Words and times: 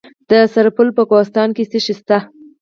د 0.29 0.31
سرپل 0.53 0.87
په 0.97 1.03
کوهستان 1.09 1.49
کې 1.55 1.63
څه 1.71 1.77
شی 1.85 1.93
شته؟ 1.99 2.17